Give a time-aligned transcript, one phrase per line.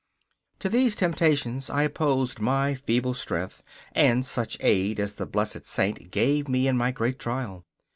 [0.61, 3.61] To these temptations I opposed my feeble strength
[3.91, 7.67] and such aid as the blessed Saint gave me in my great trial.